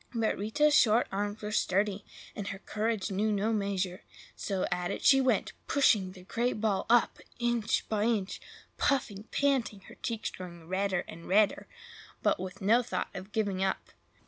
[0.15, 2.03] But Rita's short arms were sturdy,
[2.35, 4.01] and her courage knew no measure;
[4.35, 8.41] so at it she went, pushing the great ball up, inch by inch;
[8.79, 11.67] puffing, panting, her cheeks growing redder and redder,
[12.23, 13.91] but with no thought of giving up.